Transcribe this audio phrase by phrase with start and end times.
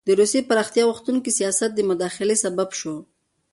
[0.07, 2.95] د روسیې پراختیا غوښتونکي سیاست د مداخلې سبب شو.